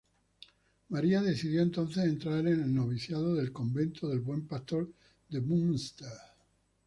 [0.89, 4.91] María decidió entonces entrar en el noviciado del Convento del Buen Pastor
[5.29, 6.09] de Münster.